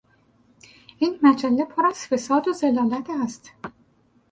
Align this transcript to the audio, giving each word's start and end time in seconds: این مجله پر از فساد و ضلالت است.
این 0.99 1.19
مجله 1.23 1.65
پر 1.65 1.85
از 1.85 1.99
فساد 2.07 2.47
و 2.47 2.53
ضلالت 2.53 3.09
است. 3.09 3.49